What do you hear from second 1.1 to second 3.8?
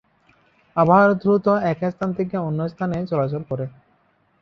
দ্রুত এক স্থান থেকে অন্য স্থানে চলাচল করে।